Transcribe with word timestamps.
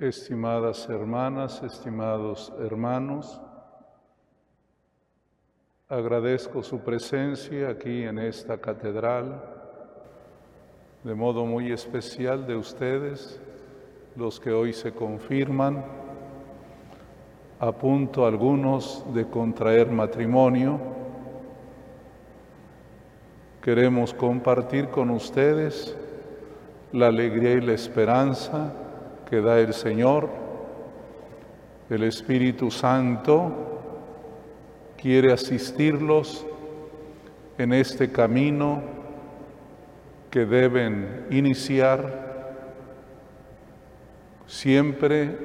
Estimadas 0.00 0.88
hermanas, 0.88 1.62
estimados 1.62 2.50
hermanos, 2.58 3.38
agradezco 5.90 6.62
su 6.62 6.78
presencia 6.80 7.68
aquí 7.68 8.04
en 8.04 8.18
esta 8.18 8.56
catedral, 8.56 9.44
de 11.04 11.14
modo 11.14 11.44
muy 11.44 11.70
especial 11.70 12.46
de 12.46 12.56
ustedes, 12.56 13.42
los 14.16 14.40
que 14.40 14.52
hoy 14.52 14.72
se 14.72 14.92
confirman, 14.92 15.84
a 17.58 17.70
punto 17.70 18.24
algunos 18.24 19.04
de 19.12 19.28
contraer 19.28 19.90
matrimonio. 19.90 20.80
Queremos 23.60 24.14
compartir 24.14 24.88
con 24.88 25.10
ustedes 25.10 25.94
la 26.90 27.08
alegría 27.08 27.52
y 27.52 27.60
la 27.60 27.74
esperanza 27.74 28.86
que 29.30 29.40
da 29.40 29.60
el 29.60 29.72
Señor. 29.72 30.28
El 31.88 32.02
Espíritu 32.02 32.70
Santo 32.70 33.52
quiere 35.00 35.32
asistirlos 35.32 36.44
en 37.56 37.72
este 37.72 38.10
camino 38.10 38.82
que 40.30 40.44
deben 40.46 41.26
iniciar 41.30 42.28
siempre 44.46 45.36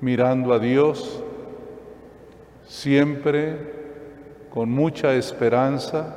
mirando 0.00 0.52
a 0.52 0.58
Dios, 0.58 1.22
siempre 2.66 3.72
con 4.50 4.70
mucha 4.70 5.14
esperanza, 5.14 6.16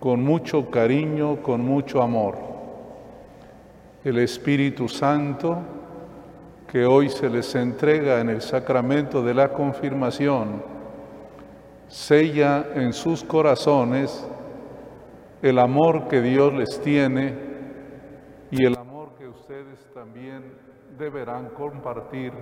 con 0.00 0.24
mucho 0.24 0.68
cariño, 0.70 1.42
con 1.42 1.60
mucho 1.60 2.02
amor 2.02 2.51
el 4.04 4.18
Espíritu 4.18 4.88
Santo 4.88 5.58
que 6.66 6.84
hoy 6.84 7.08
se 7.08 7.28
les 7.28 7.54
entrega 7.54 8.20
en 8.20 8.30
el 8.30 8.40
sacramento 8.40 9.22
de 9.22 9.34
la 9.34 9.52
confirmación, 9.52 10.62
sella 11.86 12.66
en 12.74 12.92
sus 12.92 13.22
corazones 13.22 14.26
el 15.42 15.58
amor 15.58 16.08
que 16.08 16.20
Dios 16.20 16.52
les 16.54 16.80
tiene 16.80 17.34
y 18.50 18.64
el 18.64 18.76
amor 18.76 19.10
que 19.18 19.28
ustedes 19.28 19.86
también 19.92 20.54
deberán 20.98 21.50
compartir 21.50 22.32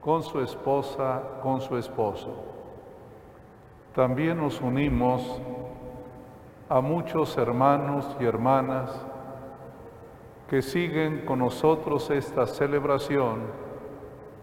con 0.00 0.22
su 0.22 0.40
esposa, 0.40 1.22
con 1.42 1.60
su 1.60 1.76
esposo. 1.76 2.44
También 3.94 4.36
nos 4.38 4.60
unimos 4.60 5.40
a 6.68 6.80
muchos 6.80 7.36
hermanos 7.36 8.16
y 8.20 8.24
hermanas 8.24 8.90
que 10.52 10.60
siguen 10.60 11.22
con 11.24 11.38
nosotros 11.38 12.10
esta 12.10 12.46
celebración 12.46 13.40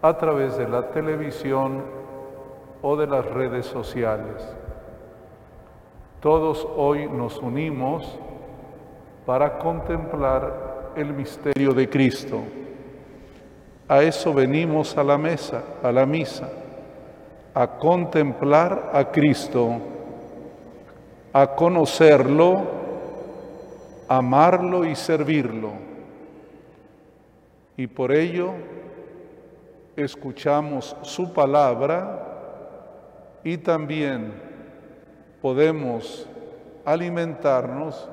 a 0.02 0.18
través 0.18 0.56
de 0.56 0.68
la 0.68 0.90
televisión 0.90 1.84
o 2.82 2.96
de 2.96 3.06
las 3.06 3.24
redes 3.26 3.66
sociales. 3.66 4.42
Todos 6.18 6.66
hoy 6.76 7.08
nos 7.08 7.38
unimos 7.38 8.18
para 9.24 9.56
contemplar 9.58 10.90
el 10.96 11.14
misterio 11.14 11.72
de 11.72 11.88
Cristo. 11.88 12.40
A 13.86 14.02
eso 14.02 14.34
venimos 14.34 14.98
a 14.98 15.04
la 15.04 15.16
mesa, 15.16 15.62
a 15.80 15.92
la 15.92 16.06
misa, 16.06 16.50
a 17.54 17.68
contemplar 17.68 18.90
a 18.92 19.04
Cristo, 19.12 19.76
a 21.32 21.54
conocerlo, 21.54 22.62
amarlo 24.08 24.84
y 24.84 24.96
servirlo 24.96 25.88
y 27.80 27.86
por 27.86 28.12
ello 28.12 28.52
escuchamos 29.96 30.94
su 31.00 31.32
palabra 31.32 32.26
y 33.42 33.56
también 33.56 34.34
podemos 35.40 36.28
alimentarnos 36.84 38.06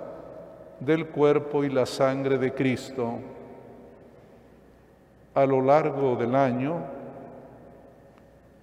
del 0.80 1.08
cuerpo 1.08 1.66
y 1.66 1.70
la 1.70 1.86
sangre 1.86 2.38
de 2.38 2.54
Cristo. 2.54 3.16
A 5.36 5.46
lo 5.46 5.62
largo 5.62 6.16
del 6.16 6.34
año 6.34 6.78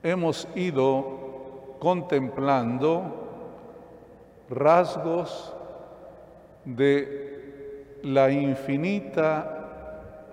hemos 0.03 0.49
ido 0.55 1.77
contemplando 1.81 3.03
rasgos 4.49 5.55
de 6.65 7.99
la 8.03 8.31
infinita 8.31 9.64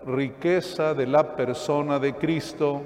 riqueza 0.06 0.94
de 0.94 1.08
la 1.08 1.36
persona 1.36 2.00
de 2.00 2.14
Cristo, 2.14 2.82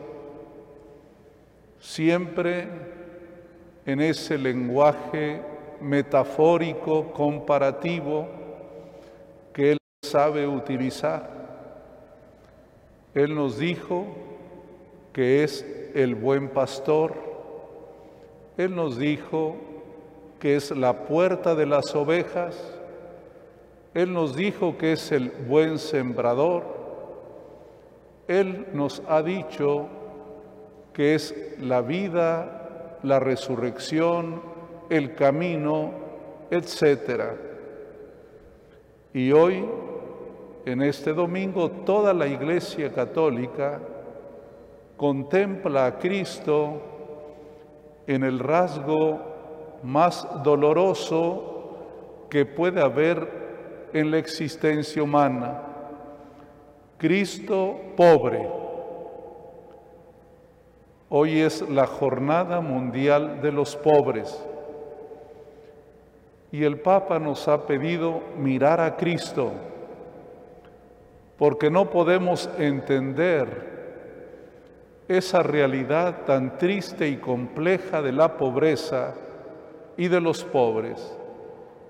siempre 1.79 2.67
en 3.85 4.01
ese 4.01 4.37
lenguaje 4.37 5.41
metafórico, 5.81 7.11
comparativo, 7.13 8.27
que 9.53 9.73
Él 9.73 9.77
sabe 10.03 10.47
utilizar. 10.47 11.29
Él 13.13 13.33
nos 13.33 13.57
dijo 13.57 14.05
que 15.13 15.43
es 15.43 15.65
el 15.93 16.15
buen 16.15 16.49
pastor, 16.49 17.13
Él 18.57 18.75
nos 18.75 18.97
dijo 18.97 19.55
que 20.39 20.57
es 20.57 20.71
la 20.71 21.05
puerta 21.05 21.55
de 21.55 21.65
las 21.65 21.95
ovejas, 21.95 22.57
Él 23.93 24.11
nos 24.11 24.35
dijo 24.35 24.77
que 24.77 24.91
es 24.91 25.11
el 25.13 25.29
buen 25.29 25.79
sembrador, 25.79 26.74
él 28.27 28.67
nos 28.73 29.01
ha 29.07 29.21
dicho 29.21 29.87
que 30.93 31.15
es 31.15 31.35
la 31.59 31.81
vida, 31.81 32.97
la 33.03 33.19
resurrección, 33.19 34.41
el 34.89 35.13
camino, 35.13 35.91
etc. 36.49 37.23
Y 39.13 39.31
hoy, 39.31 39.65
en 40.65 40.81
este 40.81 41.13
domingo, 41.13 41.69
toda 41.69 42.13
la 42.13 42.27
Iglesia 42.27 42.91
Católica 42.91 43.79
contempla 44.97 45.85
a 45.85 45.99
Cristo 45.99 46.81
en 48.07 48.23
el 48.23 48.39
rasgo 48.39 49.19
más 49.83 50.27
doloroso 50.43 52.27
que 52.29 52.45
puede 52.45 52.81
haber 52.81 53.45
en 53.93 54.11
la 54.11 54.17
existencia 54.17 55.03
humana 55.03 55.64
Cristo 56.97 57.77
pobre. 57.97 58.47
Hoy 61.09 61.41
es 61.41 61.61
la 61.69 61.87
jornada 61.87 62.61
mundial 62.61 63.41
de 63.41 63.51
los 63.51 63.75
pobres 63.75 64.43
y 66.51 66.63
el 66.63 66.79
Papa 66.79 67.19
nos 67.19 67.47
ha 67.49 67.67
pedido 67.67 68.21
mirar 68.37 68.79
a 68.79 68.95
Cristo 68.95 69.51
porque 71.37 71.69
no 71.69 71.89
podemos 71.89 72.49
entender 72.57 73.75
esa 75.09 75.43
realidad 75.43 76.23
tan 76.25 76.57
triste 76.57 77.09
y 77.09 77.17
compleja 77.17 78.01
de 78.01 78.13
la 78.13 78.37
pobreza 78.37 79.13
y 79.97 80.07
de 80.07 80.21
los 80.21 80.45
pobres 80.45 81.15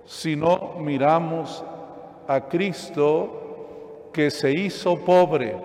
si 0.05 0.35
no 0.35 0.75
miramos 0.79 1.63
a 2.27 2.41
Cristo 2.41 3.44
que 4.15 4.31
se 4.31 4.49
hizo 4.49 4.95
pobre, 4.95 5.57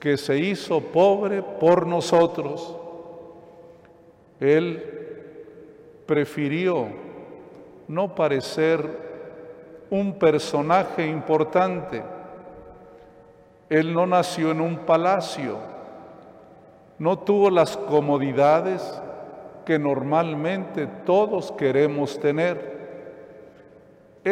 que 0.00 0.16
se 0.16 0.38
hizo 0.38 0.80
pobre 0.80 1.42
por 1.42 1.86
nosotros. 1.86 2.74
Él 4.40 4.82
prefirió 6.06 6.86
no 7.86 8.14
parecer 8.14 8.80
un 9.90 10.14
personaje 10.14 11.06
importante. 11.06 12.02
Él 13.68 13.92
no 13.92 14.06
nació 14.06 14.52
en 14.52 14.62
un 14.62 14.78
palacio, 14.86 15.58
no 16.98 17.18
tuvo 17.18 17.50
las 17.50 17.76
comodidades 17.76 19.02
que 19.66 19.78
normalmente 19.78 20.86
todos 21.04 21.52
queremos 21.52 22.18
tener. 22.20 22.77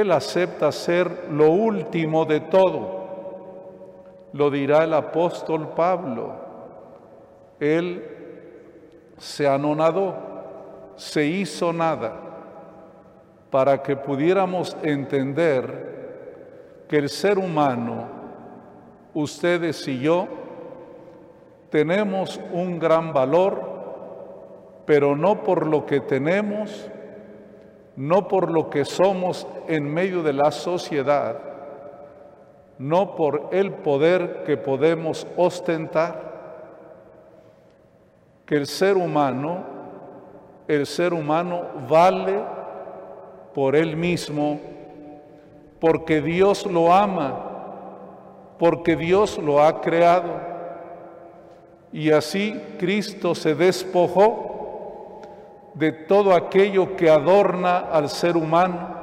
Él 0.00 0.12
acepta 0.12 0.70
ser 0.72 1.28
lo 1.30 1.50
último 1.50 2.26
de 2.26 2.40
todo. 2.40 3.06
Lo 4.34 4.50
dirá 4.50 4.84
el 4.84 4.92
apóstol 4.92 5.70
Pablo. 5.74 6.34
Él 7.58 8.04
se 9.16 9.48
anonadó, 9.48 10.14
se 10.96 11.24
hizo 11.24 11.72
nada, 11.72 12.12
para 13.50 13.82
que 13.82 13.96
pudiéramos 13.96 14.76
entender 14.82 16.84
que 16.88 16.98
el 16.98 17.08
ser 17.08 17.38
humano, 17.38 18.06
ustedes 19.14 19.88
y 19.88 20.00
yo, 20.00 20.28
tenemos 21.70 22.38
un 22.52 22.78
gran 22.78 23.14
valor, 23.14 23.62
pero 24.84 25.16
no 25.16 25.42
por 25.42 25.66
lo 25.66 25.86
que 25.86 26.00
tenemos, 26.00 26.90
no 27.96 28.28
por 28.28 28.50
lo 28.50 28.68
que 28.68 28.84
somos 28.84 29.46
en 29.68 29.92
medio 29.92 30.22
de 30.22 30.34
la 30.34 30.50
sociedad, 30.50 31.38
no 32.78 33.16
por 33.16 33.48
el 33.52 33.72
poder 33.72 34.44
que 34.44 34.58
podemos 34.58 35.26
ostentar, 35.36 36.26
que 38.44 38.56
el 38.56 38.66
ser 38.66 38.96
humano, 38.96 39.64
el 40.68 40.86
ser 40.86 41.14
humano 41.14 41.62
vale 41.88 42.38
por 43.54 43.74
él 43.74 43.96
mismo, 43.96 44.60
porque 45.80 46.20
Dios 46.20 46.66
lo 46.66 46.92
ama, 46.92 47.42
porque 48.58 48.94
Dios 48.94 49.38
lo 49.38 49.62
ha 49.62 49.80
creado. 49.80 50.56
Y 51.92 52.10
así 52.10 52.60
Cristo 52.78 53.34
se 53.34 53.54
despojó 53.54 54.55
de 55.76 55.92
todo 55.92 56.34
aquello 56.34 56.96
que 56.96 57.10
adorna 57.10 57.76
al 57.92 58.08
ser 58.08 58.34
humano 58.34 58.96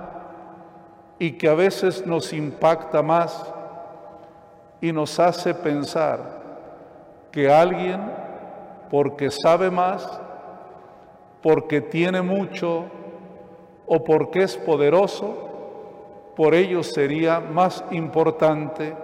y 1.20 1.34
que 1.34 1.48
a 1.48 1.54
veces 1.54 2.04
nos 2.08 2.34
impacta 2.34 3.04
más 3.04 3.54
y 4.81 4.92
nos 4.92 5.20
hace 5.20 5.54
pensar 5.54 6.42
que 7.31 7.52
alguien, 7.52 8.02
porque 8.90 9.30
sabe 9.30 9.70
más, 9.70 10.20
porque 11.44 11.80
tiene 11.80 12.24
mucho 12.24 12.86
o 13.86 14.04
porque 14.04 14.42
es 14.42 14.58
poderoso, 14.58 16.31
por 16.36 16.56
ello 16.56 16.81
sería 16.81 17.40
más 17.40 17.86
importante 17.92 18.96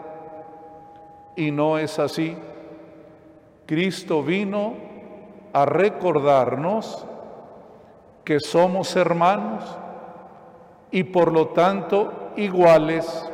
y 1.36 1.51
no 1.51 1.77
es 1.77 2.00
así. 2.00 2.36
Cristo 3.68 4.24
vino 4.24 4.74
a 5.54 5.66
recordarnos 5.66 7.06
que 8.30 8.40
somos 8.40 8.96
hermanos 8.96 9.64
y 10.92 11.02
por 11.02 11.31
lo 11.31 11.48
tanto 11.48 12.30
iguales. 12.36 13.28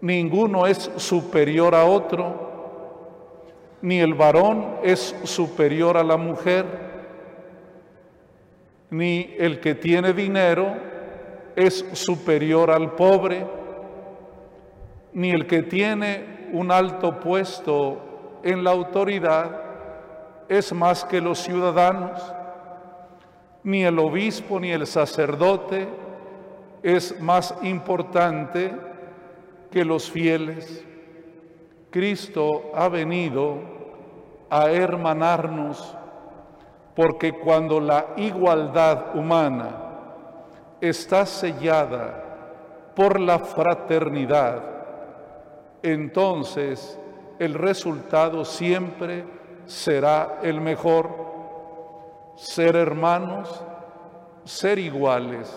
Ninguno 0.00 0.64
es 0.64 0.92
superior 0.94 1.74
a 1.74 1.86
otro, 1.86 3.72
ni 3.82 3.98
el 3.98 4.14
varón 4.14 4.76
es 4.84 5.12
superior 5.24 5.96
a 5.96 6.04
la 6.04 6.16
mujer, 6.16 6.66
ni 8.90 9.34
el 9.40 9.58
que 9.58 9.74
tiene 9.74 10.12
dinero 10.12 10.76
es 11.56 11.84
superior 11.94 12.70
al 12.70 12.92
pobre, 12.92 13.44
ni 15.12 15.30
el 15.30 15.48
que 15.48 15.64
tiene 15.64 16.46
un 16.52 16.70
alto 16.70 17.18
puesto 17.18 18.38
en 18.44 18.62
la 18.62 18.70
autoridad 18.70 19.62
es 20.48 20.72
más 20.72 21.04
que 21.04 21.20
los 21.20 21.40
ciudadanos 21.40 22.35
ni 23.66 23.84
el 23.84 23.98
obispo 23.98 24.60
ni 24.60 24.70
el 24.70 24.86
sacerdote 24.86 25.88
es 26.84 27.20
más 27.20 27.52
importante 27.62 28.72
que 29.72 29.84
los 29.84 30.08
fieles. 30.08 30.84
Cristo 31.90 32.70
ha 32.76 32.88
venido 32.88 33.58
a 34.50 34.70
hermanarnos 34.70 35.96
porque 36.94 37.32
cuando 37.32 37.80
la 37.80 38.06
igualdad 38.16 39.16
humana 39.16 39.70
está 40.80 41.26
sellada 41.26 42.92
por 42.94 43.18
la 43.18 43.40
fraternidad, 43.40 44.62
entonces 45.82 47.00
el 47.40 47.54
resultado 47.54 48.44
siempre 48.44 49.24
será 49.66 50.38
el 50.44 50.60
mejor 50.60 51.25
ser 52.36 52.76
hermanos, 52.76 53.64
ser 54.44 54.78
iguales. 54.78 55.52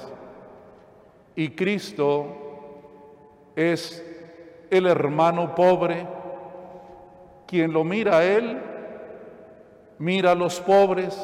Y 1.36 1.50
Cristo 1.50 2.26
es 3.56 4.04
el 4.70 4.88
hermano 4.88 5.54
pobre, 5.54 6.08
quien 7.46 7.74
lo 7.74 7.84
mira 7.84 8.20
a 8.20 8.24
Él, 8.24 8.62
mira 9.98 10.32
a 10.32 10.36
los 10.36 10.60
pobres, 10.60 11.18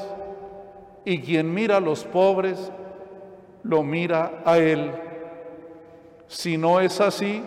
y 1.06 1.22
quien 1.22 1.54
mira 1.54 1.78
a 1.78 1.80
los 1.82 2.04
pobres, 2.04 2.72
lo 3.64 3.84
mira 3.84 4.42
a 4.44 4.58
Él. 4.58 4.92
Si 6.28 6.58
no 6.58 6.80
es 6.80 7.00
así, 7.00 7.44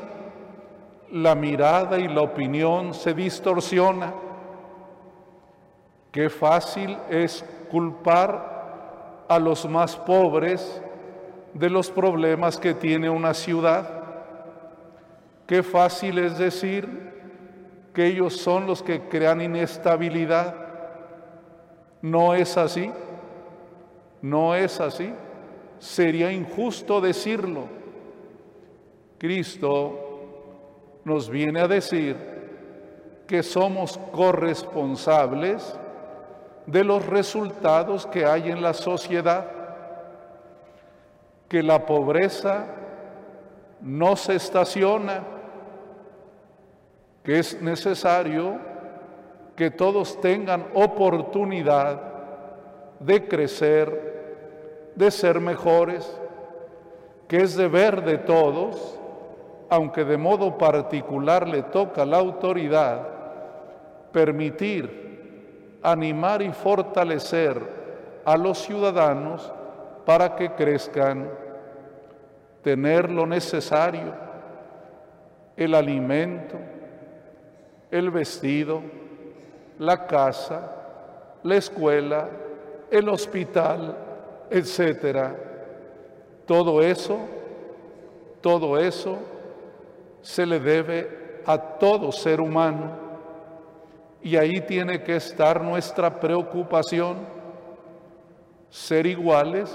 la 1.10 1.34
mirada 1.34 1.98
y 1.98 2.08
la 2.08 2.22
opinión 2.22 2.94
se 2.94 3.14
distorsiona. 3.14 4.14
Qué 6.12 6.30
fácil 6.30 6.96
es 7.10 7.44
culpar 7.70 9.24
a 9.28 9.38
los 9.38 9.68
más 9.68 9.96
pobres 9.96 10.82
de 11.54 11.70
los 11.70 11.90
problemas 11.90 12.58
que 12.58 12.74
tiene 12.74 13.10
una 13.10 13.34
ciudad. 13.34 13.88
Qué 15.46 15.62
fácil 15.62 16.18
es 16.18 16.38
decir 16.38 17.08
que 17.92 18.06
ellos 18.06 18.36
son 18.36 18.66
los 18.66 18.82
que 18.82 19.08
crean 19.08 19.40
inestabilidad. 19.40 20.54
No 22.02 22.34
es 22.34 22.56
así. 22.56 22.90
No 24.22 24.54
es 24.54 24.80
así. 24.80 25.12
Sería 25.78 26.32
injusto 26.32 27.00
decirlo. 27.00 27.64
Cristo 29.18 31.00
nos 31.04 31.28
viene 31.28 31.60
a 31.60 31.68
decir 31.68 32.16
que 33.26 33.42
somos 33.42 33.98
corresponsables 34.12 35.78
de 36.68 36.84
los 36.84 37.06
resultados 37.06 38.06
que 38.06 38.26
hay 38.26 38.50
en 38.50 38.60
la 38.60 38.74
sociedad, 38.74 39.46
que 41.48 41.62
la 41.62 41.86
pobreza 41.86 42.66
no 43.80 44.16
se 44.16 44.34
estaciona, 44.34 45.22
que 47.24 47.38
es 47.38 47.62
necesario 47.62 48.58
que 49.56 49.70
todos 49.70 50.20
tengan 50.20 50.66
oportunidad 50.74 52.02
de 53.00 53.26
crecer, 53.26 54.92
de 54.94 55.10
ser 55.10 55.40
mejores, 55.40 56.20
que 57.28 57.38
es 57.38 57.56
deber 57.56 58.04
de 58.04 58.18
todos, 58.18 58.98
aunque 59.70 60.04
de 60.04 60.18
modo 60.18 60.58
particular 60.58 61.48
le 61.48 61.62
toca 61.62 62.02
a 62.02 62.06
la 62.06 62.18
autoridad, 62.18 63.08
permitir 64.12 65.07
animar 65.82 66.42
y 66.42 66.50
fortalecer 66.52 67.60
a 68.24 68.36
los 68.36 68.58
ciudadanos 68.58 69.52
para 70.04 70.34
que 70.36 70.52
crezcan, 70.52 71.28
tener 72.62 73.10
lo 73.10 73.26
necesario, 73.26 74.12
el 75.56 75.74
alimento, 75.74 76.56
el 77.90 78.10
vestido, 78.10 78.82
la 79.78 80.06
casa, 80.06 80.72
la 81.42 81.56
escuela, 81.56 82.28
el 82.90 83.08
hospital, 83.08 83.96
etcétera. 84.50 85.34
Todo 86.46 86.82
eso, 86.82 87.18
todo 88.40 88.78
eso 88.78 89.18
se 90.22 90.46
le 90.46 90.60
debe 90.60 91.42
a 91.46 91.58
todo 91.58 92.12
ser 92.12 92.40
humano 92.40 93.07
y 94.22 94.36
ahí 94.36 94.60
tiene 94.62 95.02
que 95.02 95.16
estar 95.16 95.62
nuestra 95.62 96.20
preocupación. 96.20 97.18
Ser 98.70 99.06
iguales 99.06 99.74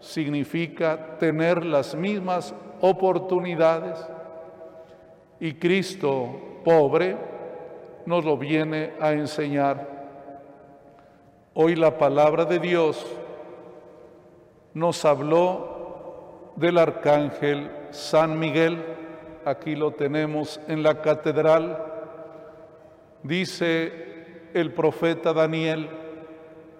significa 0.00 1.16
tener 1.18 1.64
las 1.64 1.94
mismas 1.94 2.54
oportunidades 2.80 4.04
y 5.38 5.54
Cristo 5.54 6.60
pobre 6.64 7.16
nos 8.06 8.24
lo 8.24 8.36
viene 8.36 8.92
a 9.00 9.12
enseñar. 9.12 9.92
Hoy 11.54 11.76
la 11.76 11.98
palabra 11.98 12.44
de 12.44 12.58
Dios 12.58 13.06
nos 14.74 15.04
habló 15.04 16.52
del 16.56 16.78
arcángel 16.78 17.70
San 17.90 18.38
Miguel, 18.38 18.82
aquí 19.44 19.76
lo 19.76 19.92
tenemos 19.92 20.60
en 20.66 20.82
la 20.82 21.00
catedral, 21.02 21.91
Dice 23.22 23.92
el 24.52 24.72
profeta 24.72 25.32
Daniel 25.32 25.88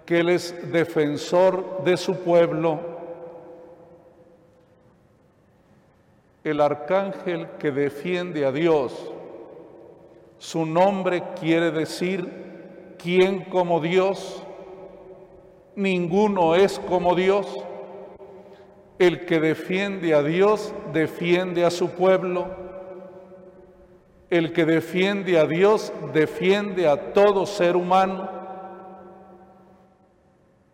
que 0.04 0.20
él 0.20 0.28
es 0.28 0.72
defensor 0.72 1.84
de 1.84 1.96
su 1.96 2.16
pueblo. 2.16 2.80
El 6.42 6.60
arcángel 6.60 7.48
que 7.60 7.70
defiende 7.70 8.44
a 8.44 8.50
Dios, 8.50 9.12
su 10.38 10.66
nombre 10.66 11.22
quiere 11.38 11.70
decir, 11.70 12.96
¿quién 12.98 13.44
como 13.44 13.80
Dios? 13.80 14.42
Ninguno 15.76 16.56
es 16.56 16.80
como 16.80 17.14
Dios. 17.14 17.46
El 18.98 19.24
que 19.24 19.38
defiende 19.38 20.14
a 20.14 20.22
Dios 20.24 20.74
defiende 20.92 21.64
a 21.64 21.70
su 21.70 21.90
pueblo 21.90 22.71
el 24.32 24.54
que 24.54 24.64
defiende 24.64 25.38
a 25.38 25.44
Dios 25.44 25.92
defiende 26.14 26.88
a 26.88 27.12
todo 27.12 27.44
ser 27.44 27.76
humano. 27.76 28.30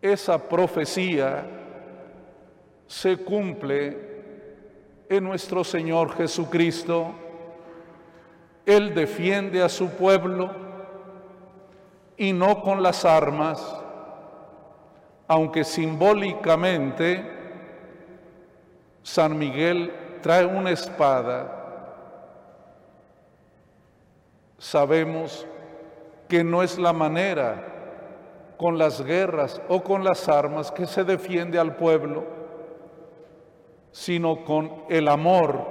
Esa 0.01 0.47
profecía 0.47 1.45
se 2.87 3.17
cumple 3.17 3.97
en 5.09 5.25
nuestro 5.25 5.65
Señor 5.65 6.15
Jesucristo. 6.15 7.11
Él 8.65 8.95
defiende 8.95 9.61
a 9.61 9.67
su 9.67 9.89
pueblo 9.89 10.51
y 12.15 12.31
no 12.31 12.61
con 12.61 12.81
las 12.81 13.03
armas, 13.03 13.75
aunque 15.27 15.65
simbólicamente 15.65 17.29
San 19.03 19.37
Miguel 19.37 19.91
trae 20.21 20.45
una 20.45 20.71
espada. 20.71 21.58
Sabemos 24.59 25.47
que 26.27 26.43
no 26.43 26.61
es 26.61 26.77
la 26.77 26.93
manera 26.93 27.65
con 28.57 28.77
las 28.77 29.01
guerras 29.01 29.61
o 29.69 29.81
con 29.81 30.03
las 30.03 30.27
armas 30.27 30.69
que 30.69 30.85
se 30.85 31.05
defiende 31.05 31.57
al 31.57 31.77
pueblo, 31.77 32.25
sino 33.93 34.43
con 34.43 34.83
el 34.89 35.07
amor, 35.07 35.65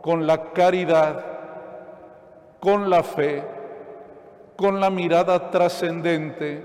con 0.00 0.26
la 0.26 0.52
caridad, 0.52 1.22
con 2.60 2.88
la 2.88 3.02
fe, 3.02 3.44
con 4.56 4.80
la 4.80 4.88
mirada 4.88 5.50
trascendente. 5.50 6.64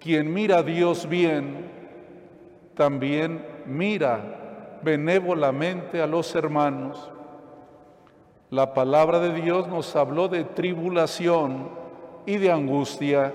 Quien 0.00 0.34
mira 0.34 0.58
a 0.58 0.62
Dios 0.64 1.08
bien, 1.08 1.70
también 2.74 3.46
mira 3.66 4.80
benévolamente 4.82 6.02
a 6.02 6.08
los 6.08 6.34
hermanos. 6.34 7.11
La 8.52 8.72
palabra 8.72 9.18
de 9.18 9.32
Dios 9.32 9.66
nos 9.66 9.96
habló 9.96 10.28
de 10.28 10.44
tribulación 10.44 11.70
y 12.26 12.36
de 12.36 12.52
angustia 12.52 13.32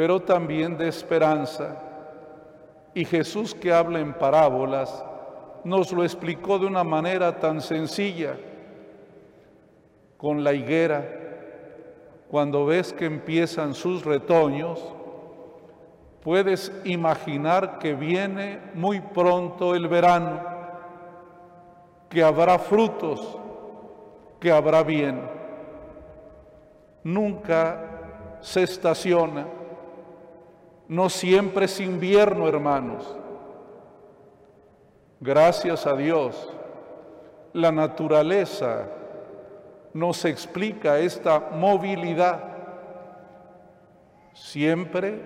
pero 0.00 0.18
también 0.18 0.78
de 0.78 0.88
esperanza. 0.88 1.76
Y 2.94 3.04
Jesús 3.04 3.54
que 3.54 3.70
habla 3.70 4.00
en 4.00 4.14
parábolas 4.14 5.04
nos 5.62 5.92
lo 5.92 6.04
explicó 6.04 6.58
de 6.58 6.64
una 6.64 6.84
manera 6.84 7.38
tan 7.38 7.60
sencilla. 7.60 8.34
Con 10.16 10.42
la 10.42 10.54
higuera, 10.54 11.06
cuando 12.30 12.64
ves 12.64 12.94
que 12.94 13.04
empiezan 13.04 13.74
sus 13.74 14.02
retoños, 14.06 14.82
puedes 16.22 16.72
imaginar 16.84 17.78
que 17.78 17.92
viene 17.92 18.58
muy 18.72 19.02
pronto 19.02 19.74
el 19.74 19.86
verano, 19.86 20.40
que 22.08 22.22
habrá 22.22 22.58
frutos, 22.58 23.39
que 24.40 24.50
habrá 24.50 24.82
bien. 24.82 25.20
Nunca 27.04 27.78
se 28.40 28.62
estaciona 28.62 29.46
no 30.90 31.08
siempre 31.08 31.66
es 31.66 31.78
invierno, 31.78 32.48
hermanos. 32.48 33.16
Gracias 35.20 35.86
a 35.86 35.94
Dios, 35.94 36.52
la 37.52 37.70
naturaleza 37.70 38.88
nos 39.94 40.24
explica 40.24 40.98
esta 40.98 41.38
movilidad. 41.52 42.42
Siempre 44.34 45.22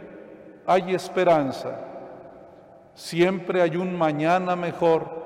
hay 0.66 0.94
esperanza, 0.94 1.78
siempre 2.92 3.62
hay 3.62 3.76
un 3.76 3.97
mañana 3.97 4.56
mejor, 4.56 5.24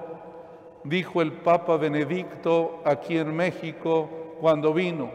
dijo 0.85 1.23
el 1.23 1.33
Papa 1.33 1.77
Benedicto 1.77 2.83
aquí 2.85 3.19
en 3.19 3.35
México 3.35 4.37
cuando 4.41 4.73
vino. 4.73 5.11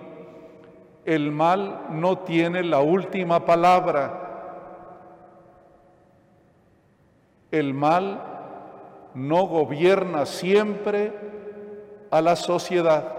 El 1.06 1.32
mal 1.32 1.88
no 1.92 2.20
tiene 2.20 2.64
la 2.64 2.80
última 2.80 3.46
palabra 3.46 4.24
El 7.54 7.76
mal 7.76 8.20
no 9.14 9.46
gobierna 9.46 10.26
siempre 10.26 11.14
a 12.10 12.20
la 12.20 12.36
sociedad. 12.36 13.16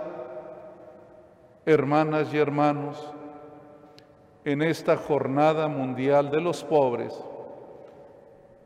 Hermanas 1.64 2.34
y 2.34 2.38
hermanos, 2.38 3.14
en 4.44 4.60
esta 4.60 4.96
jornada 4.96 5.68
mundial 5.68 6.32
de 6.32 6.40
los 6.40 6.64
pobres, 6.64 7.14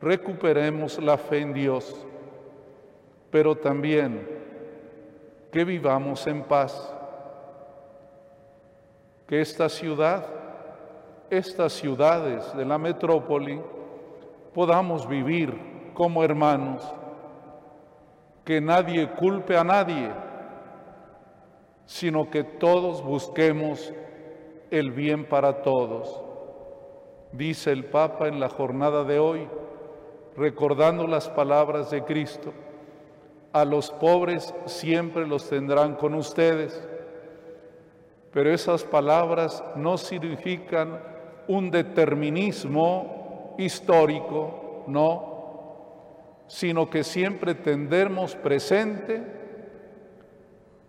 recuperemos 0.01 0.97
la 0.97 1.19
fe 1.19 1.41
en 1.41 1.53
Dios, 1.53 2.03
pero 3.31 3.55
también 3.55 4.27
que 5.51 5.63
vivamos 5.63 6.25
en 6.27 6.43
paz, 6.43 6.93
que 9.27 9.41
esta 9.41 9.69
ciudad, 9.69 10.25
estas 11.29 11.73
ciudades 11.73 12.55
de 12.55 12.65
la 12.65 12.77
metrópoli, 12.77 13.61
podamos 14.53 15.07
vivir 15.07 15.91
como 15.93 16.23
hermanos, 16.23 16.83
que 18.43 18.59
nadie 18.59 19.07
culpe 19.11 19.55
a 19.57 19.63
nadie, 19.63 20.09
sino 21.85 22.29
que 22.29 22.43
todos 22.43 23.03
busquemos 23.03 23.93
el 24.71 24.91
bien 24.91 25.25
para 25.25 25.61
todos. 25.61 26.21
Dice 27.31 27.71
el 27.71 27.85
Papa 27.85 28.27
en 28.27 28.39
la 28.39 28.49
jornada 28.49 29.03
de 29.03 29.19
hoy, 29.19 29.47
recordando 30.35 31.05
las 31.05 31.29
palabras 31.29 31.91
de 31.91 32.03
Cristo, 32.03 32.53
a 33.51 33.65
los 33.65 33.91
pobres 33.91 34.53
siempre 34.65 35.25
los 35.25 35.49
tendrán 35.49 35.95
con 35.95 36.13
ustedes, 36.13 36.87
pero 38.31 38.53
esas 38.53 38.83
palabras 38.83 39.63
no 39.75 39.97
significan 39.97 41.01
un 41.47 41.71
determinismo 41.71 43.55
histórico, 43.57 44.83
no, 44.87 46.45
sino 46.47 46.89
que 46.89 47.03
siempre 47.03 47.55
tendremos 47.55 48.35
presente 48.35 49.39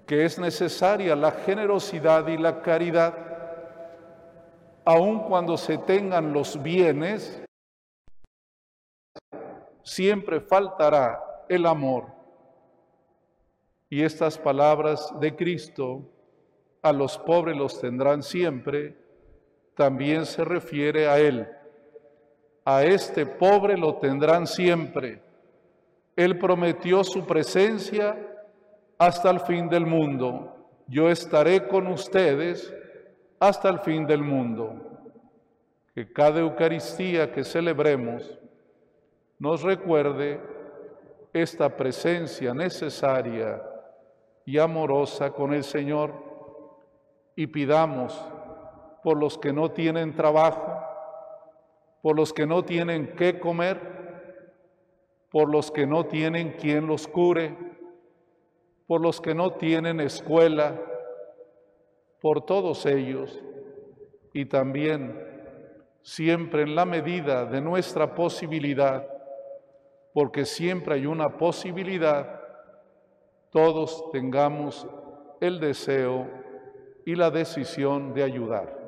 que 0.07 0.25
es 0.25 0.38
necesaria 0.38 1.14
la 1.14 1.31
generosidad 1.31 2.26
y 2.26 2.37
la 2.37 2.62
caridad, 2.62 3.14
aun 4.85 5.21
cuando 5.21 5.57
se 5.57 5.79
tengan 5.79 6.33
los 6.33 6.61
bienes, 6.61 7.40
siempre 9.85 10.40
faltará 10.40 11.45
el 11.49 11.64
amor. 11.64 12.19
Y 13.90 14.02
estas 14.02 14.38
palabras 14.38 15.12
de 15.20 15.37
Cristo, 15.37 16.09
a 16.80 16.92
los 16.92 17.18
pobres 17.18 17.56
los 17.56 17.78
tendrán 17.78 18.23
siempre, 18.23 18.97
también 19.75 20.25
se 20.25 20.44
refiere 20.44 21.06
a 21.06 21.18
Él 21.18 21.47
a 22.64 22.85
este 22.85 23.26
pobre 23.26 23.76
lo 23.76 23.97
tendrán 23.97 24.47
siempre. 24.47 25.20
Él 26.14 26.38
prometió 26.38 27.02
su 27.02 27.26
presencia 27.26 28.16
hasta 28.99 29.30
el 29.30 29.40
fin 29.40 29.68
del 29.68 29.87
mundo. 29.87 30.54
Yo 30.87 31.11
estaré 31.11 31.66
con 31.66 31.87
ustedes 31.87 32.73
hasta 33.38 33.70
el 33.70 33.80
fin 33.80 34.06
del 34.06 34.23
mundo. 34.23 34.75
Que 35.94 36.12
cada 36.12 36.40
Eucaristía 36.40 37.32
que 37.32 37.44
celebremos 37.44 38.38
nos 39.38 39.62
recuerde 39.62 40.40
esta 41.32 41.75
presencia 41.75 42.52
necesaria 42.52 43.62
y 44.44 44.59
amorosa 44.59 45.32
con 45.32 45.52
el 45.52 45.64
Señor 45.64 46.12
y 47.37 47.47
pidamos 47.47 48.18
por 49.02 49.16
los 49.16 49.38
que 49.38 49.52
no 49.52 49.70
tienen 49.70 50.14
trabajo, 50.14 50.82
por 52.02 52.16
los 52.16 52.32
que 52.32 52.47
no 52.47 52.64
tienen 52.64 53.14
qué 53.16 53.38
comer, 53.38 54.00
por 55.30 55.49
los 55.49 55.70
que 55.70 55.87
no 55.87 56.06
tienen 56.06 56.52
quien 56.52 56.87
los 56.87 57.06
cure, 57.06 57.56
por 58.87 59.00
los 59.00 59.20
que 59.20 59.35
no 59.35 59.52
tienen 59.52 60.00
escuela, 60.00 60.75
por 62.20 62.44
todos 62.44 62.85
ellos 62.87 63.40
y 64.32 64.47
también 64.47 65.30
siempre 66.02 66.62
en 66.62 66.75
la 66.75 66.85
medida 66.85 67.44
de 67.44 67.61
nuestra 67.61 68.14
posibilidad, 68.14 69.06
porque 70.12 70.44
siempre 70.44 70.94
hay 70.94 71.06
una 71.06 71.37
posibilidad, 71.37 72.39
todos 73.50 74.11
tengamos 74.12 74.87
el 75.40 75.61
deseo 75.61 76.28
y 77.04 77.14
la 77.14 77.30
decisión 77.30 78.14
de 78.14 78.23
ayudar. 78.23 78.79